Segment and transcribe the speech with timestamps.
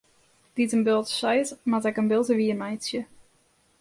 [0.55, 3.01] Dy't in bulte seit, moat ek in bulte wiermeitsje.